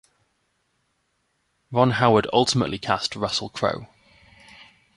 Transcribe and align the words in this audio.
Ron 1.71 1.91
Howard 1.91 2.25
ultimately 2.33 2.79
cast 2.79 3.15
Russell 3.15 3.49
Crowe. 3.49 3.87